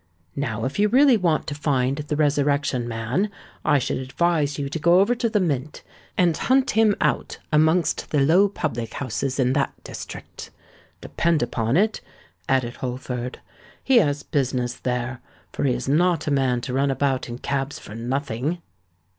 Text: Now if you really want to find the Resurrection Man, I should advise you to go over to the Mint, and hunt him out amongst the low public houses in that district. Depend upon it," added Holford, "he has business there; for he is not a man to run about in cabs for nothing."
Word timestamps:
Now 0.35 0.65
if 0.65 0.79
you 0.79 0.87
really 0.87 1.15
want 1.15 1.45
to 1.45 1.53
find 1.53 1.97
the 1.97 2.15
Resurrection 2.15 2.87
Man, 2.87 3.29
I 3.63 3.77
should 3.77 3.99
advise 3.99 4.57
you 4.57 4.67
to 4.67 4.79
go 4.79 4.99
over 4.99 5.13
to 5.13 5.29
the 5.29 5.39
Mint, 5.39 5.83
and 6.17 6.35
hunt 6.35 6.71
him 6.71 6.95
out 6.99 7.37
amongst 7.53 8.09
the 8.09 8.19
low 8.19 8.49
public 8.49 8.95
houses 8.95 9.37
in 9.39 9.53
that 9.53 9.73
district. 9.83 10.49
Depend 11.01 11.43
upon 11.43 11.77
it," 11.77 12.01
added 12.49 12.77
Holford, 12.77 13.41
"he 13.83 13.97
has 13.97 14.23
business 14.23 14.73
there; 14.73 15.21
for 15.53 15.65
he 15.65 15.73
is 15.75 15.87
not 15.87 16.25
a 16.25 16.31
man 16.31 16.61
to 16.61 16.73
run 16.73 16.89
about 16.89 17.29
in 17.29 17.37
cabs 17.37 17.77
for 17.77 17.93
nothing." 17.93 18.59